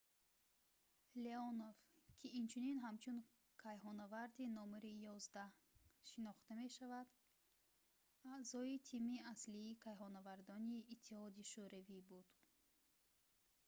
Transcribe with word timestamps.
леонов 1.23 1.77
ки 2.19 2.27
инчунин 2.39 2.77
ҳамчун 2.85 3.17
кайҳоннаварди 3.63 4.43
№ 4.53 4.63
11 4.93 6.07
шинохта 6.09 6.51
мешавад 6.63 7.07
аъзои 8.35 8.75
тими 8.89 9.15
аслии 9.33 9.79
кайҳоннавардони 9.85 10.85
иттиҳоди 10.93 11.43
шӯравӣ 11.51 11.99
буд 12.09 12.27